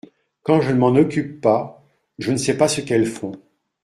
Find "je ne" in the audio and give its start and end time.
0.61-0.79, 2.17-2.35